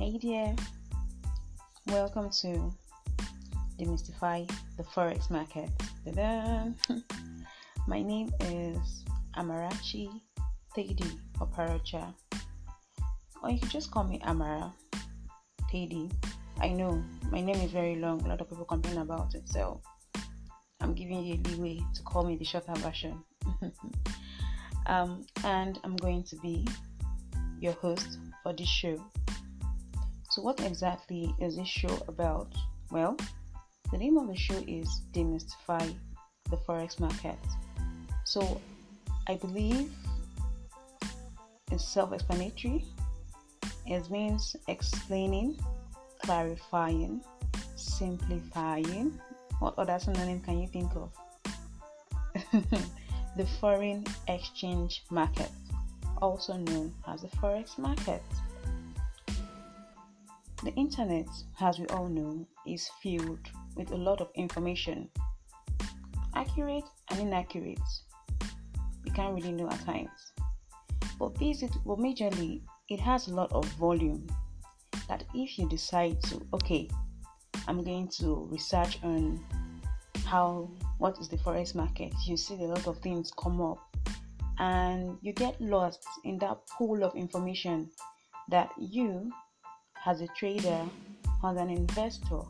Hey 0.00 0.16
there, 0.16 0.56
welcome 1.88 2.30
to 2.40 2.72
Demystify 3.78 4.50
the 4.78 4.82
Forex 4.82 5.28
Market. 5.28 5.68
My 7.86 8.02
name 8.02 8.32
is 8.40 9.04
Amarachi 9.36 10.08
Thedi 10.74 11.18
Oparacha, 11.38 12.14
or 13.42 13.50
you 13.50 13.58
can 13.58 13.68
just 13.68 13.90
call 13.90 14.04
me 14.04 14.18
Amara 14.24 14.72
Thedi. 15.70 16.10
I 16.62 16.70
know 16.70 17.04
my 17.30 17.42
name 17.42 17.56
is 17.56 17.70
very 17.70 17.96
long, 17.96 18.22
a 18.22 18.28
lot 18.28 18.40
of 18.40 18.48
people 18.48 18.64
complain 18.64 18.96
about 18.96 19.34
it, 19.34 19.46
so 19.50 19.82
I'm 20.80 20.94
giving 20.94 21.22
you 21.22 21.34
a 21.34 21.46
leeway 21.46 21.78
to 21.94 22.02
call 22.04 22.24
me 22.24 22.36
the 22.36 22.44
shorter 22.46 22.72
version. 22.76 23.22
um, 24.86 25.26
and 25.44 25.78
I'm 25.84 25.96
going 25.96 26.24
to 26.24 26.36
be 26.36 26.66
your 27.60 27.74
host 27.74 28.16
for 28.42 28.54
this 28.54 28.66
show. 28.66 28.98
So, 30.30 30.42
what 30.42 30.60
exactly 30.60 31.34
is 31.40 31.56
this 31.56 31.66
show 31.66 31.98
about? 32.06 32.54
Well, 32.92 33.16
the 33.90 33.98
name 33.98 34.16
of 34.16 34.28
the 34.28 34.36
show 34.36 34.62
is 34.68 35.02
Demystify 35.12 35.92
the 36.48 36.56
Forex 36.56 37.00
Market. 37.00 37.38
So, 38.24 38.60
I 39.26 39.34
believe 39.34 39.90
it's 41.72 41.84
self 41.84 42.12
explanatory. 42.12 42.84
It 43.86 44.08
means 44.08 44.54
explaining, 44.68 45.58
clarifying, 46.22 47.22
simplifying. 47.74 49.20
What 49.58 49.74
other 49.78 49.98
synonym 49.98 50.42
can 50.42 50.60
you 50.60 50.68
think 50.68 50.92
of? 50.94 51.12
the 53.36 53.46
foreign 53.60 54.04
exchange 54.28 55.02
market, 55.10 55.50
also 56.22 56.56
known 56.56 56.94
as 57.08 57.22
the 57.22 57.28
forex 57.38 57.76
market. 57.78 58.22
The 60.70 60.76
internet, 60.76 61.26
as 61.60 61.80
we 61.80 61.86
all 61.86 62.08
know, 62.08 62.46
is 62.64 62.88
filled 63.02 63.40
with 63.74 63.90
a 63.90 63.96
lot 63.96 64.20
of 64.20 64.30
information, 64.36 65.10
accurate 66.36 66.84
and 67.10 67.18
inaccurate. 67.18 67.80
You 69.04 69.10
can't 69.10 69.34
really 69.34 69.50
know 69.50 69.68
at 69.68 69.84
times. 69.84 70.32
But 71.18 71.36
basically, 71.40 71.80
well, 71.84 71.96
majorly, 71.96 72.62
it 72.88 73.00
has 73.00 73.26
a 73.26 73.34
lot 73.34 73.50
of 73.50 73.64
volume. 73.80 74.28
That 75.08 75.24
if 75.34 75.58
you 75.58 75.68
decide 75.68 76.22
to, 76.22 76.40
okay, 76.54 76.88
I'm 77.66 77.82
going 77.82 78.06
to 78.20 78.46
research 78.48 79.00
on 79.02 79.44
how 80.24 80.70
what 80.98 81.18
is 81.18 81.28
the 81.28 81.36
forex 81.38 81.74
market, 81.74 82.12
you 82.26 82.36
see 82.36 82.54
a 82.54 82.68
lot 82.68 82.86
of 82.86 82.98
things 82.98 83.32
come 83.36 83.60
up, 83.60 83.80
and 84.60 85.18
you 85.20 85.32
get 85.32 85.60
lost 85.60 86.06
in 86.22 86.38
that 86.38 86.64
pool 86.68 87.02
of 87.02 87.16
information 87.16 87.90
that 88.50 88.70
you 88.78 89.32
as 90.06 90.20
a 90.20 90.26
trader, 90.28 90.84
as 91.44 91.56
an 91.56 91.70
investor, 91.70 92.40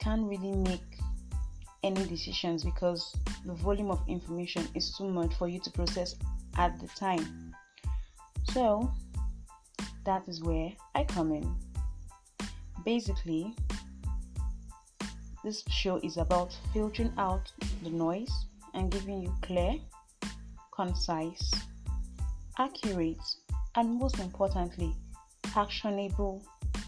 can't 0.00 0.24
really 0.24 0.52
make 0.52 0.80
any 1.82 2.04
decisions 2.06 2.64
because 2.64 3.14
the 3.44 3.54
volume 3.54 3.90
of 3.90 4.02
information 4.08 4.66
is 4.74 4.94
too 4.96 5.08
much 5.08 5.34
for 5.34 5.48
you 5.48 5.60
to 5.60 5.70
process 5.70 6.16
at 6.56 6.78
the 6.80 6.88
time. 6.88 7.54
So, 8.52 8.90
that 10.04 10.26
is 10.28 10.42
where 10.42 10.72
I 10.94 11.04
come 11.04 11.32
in. 11.32 11.54
Basically, 12.84 13.54
this 15.44 15.64
show 15.68 15.98
is 16.02 16.16
about 16.16 16.56
filtering 16.72 17.12
out 17.18 17.52
the 17.82 17.90
noise 17.90 18.46
and 18.74 18.90
giving 18.90 19.22
you 19.22 19.34
clear, 19.42 19.74
concise, 20.74 21.52
accurate, 22.58 23.22
and 23.74 23.98
most 23.98 24.18
importantly, 24.18 24.94
actionable 25.56 26.42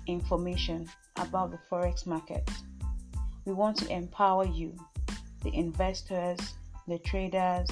information 0.06 0.88
about 1.16 1.50
the 1.50 1.58
forex 1.70 2.06
market. 2.06 2.48
We 3.44 3.52
want 3.52 3.76
to 3.78 3.90
empower 3.90 4.46
you, 4.46 4.74
the 5.42 5.54
investors, 5.54 6.38
the 6.86 6.98
traders, 6.98 7.68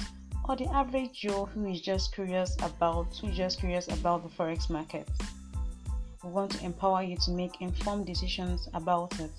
or 0.47 0.55
the 0.55 0.65
average 0.67 1.21
Joe 1.21 1.45
who 1.45 1.67
is 1.67 1.81
just 1.81 2.13
curious 2.13 2.55
about 2.61 3.15
who 3.17 3.27
is 3.27 3.37
just 3.37 3.59
curious 3.59 3.87
about 3.87 4.23
the 4.23 4.29
forex 4.29 4.69
market. 4.69 5.07
We 6.23 6.31
want 6.31 6.51
to 6.51 6.65
empower 6.65 7.03
you 7.03 7.17
to 7.17 7.31
make 7.31 7.61
informed 7.61 8.05
decisions 8.05 8.67
about 8.73 9.19
it. 9.19 9.31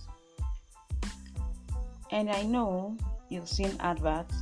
And 2.10 2.30
I 2.30 2.42
know 2.42 2.96
you've 3.28 3.48
seen 3.48 3.76
adverts 3.80 4.34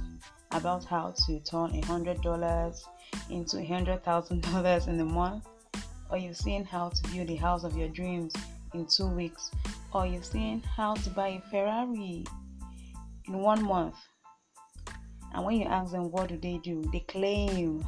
about 0.52 0.84
how 0.84 1.14
to 1.26 1.40
turn 1.40 1.74
a 1.74 1.86
hundred 1.86 2.20
dollars 2.22 2.84
into 3.30 3.58
a 3.58 3.64
hundred 3.64 4.04
thousand 4.04 4.42
dollars 4.42 4.86
in 4.86 5.00
a 5.00 5.04
month 5.04 5.46
or 6.10 6.18
you've 6.18 6.36
seen 6.36 6.64
how 6.64 6.88
to 6.88 7.02
build 7.10 7.28
the 7.28 7.36
house 7.36 7.64
of 7.64 7.76
your 7.76 7.88
dreams 7.88 8.32
in 8.74 8.86
two 8.86 9.06
weeks, 9.06 9.50
or 9.92 10.06
you've 10.06 10.24
seen 10.24 10.62
how 10.62 10.94
to 10.94 11.10
buy 11.10 11.28
a 11.28 11.40
Ferrari 11.50 12.24
in 13.26 13.38
one 13.38 13.62
month. 13.62 13.96
And 15.34 15.44
when 15.44 15.56
you 15.56 15.66
ask 15.66 15.92
them 15.92 16.10
what 16.10 16.28
do 16.28 16.36
they 16.36 16.58
do, 16.62 16.82
they 16.92 17.00
claim 17.00 17.84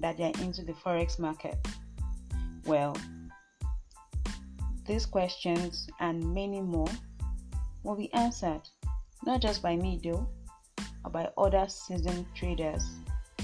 that 0.00 0.18
they're 0.18 0.32
into 0.40 0.62
the 0.62 0.72
forex 0.72 1.18
market. 1.18 1.56
Well, 2.66 2.96
these 4.86 5.06
questions 5.06 5.88
and 6.00 6.34
many 6.34 6.60
more 6.60 6.88
will 7.82 7.96
be 7.96 8.12
answered 8.12 8.62
not 9.24 9.40
just 9.40 9.62
by 9.62 9.76
me 9.76 10.00
though, 10.02 10.28
but 11.04 11.12
by 11.12 11.28
other 11.38 11.66
seasoned 11.68 12.26
traders 12.34 12.84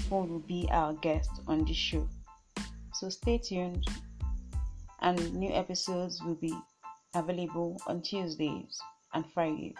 who 0.09 0.17
will 0.17 0.39
be 0.39 0.67
our 0.71 0.93
guests 0.93 1.39
on 1.47 1.65
this 1.65 1.77
show. 1.77 2.07
So 2.93 3.09
stay 3.09 3.37
tuned 3.37 3.85
and 5.01 5.33
new 5.33 5.51
episodes 5.53 6.21
will 6.23 6.35
be 6.35 6.53
available 7.15 7.77
on 7.87 8.01
Tuesdays 8.01 8.77
and 9.13 9.25
Fridays. 9.33 9.75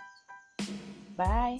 Bye. 1.16 1.60